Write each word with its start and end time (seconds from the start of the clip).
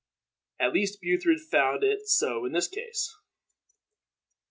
At 0.59 0.73
least 0.73 0.99
Buthred 0.99 1.39
found 1.39 1.83
it 1.83 2.07
so 2.07 2.43
in 2.45 2.53
this 2.53 2.67
case. 2.67 3.15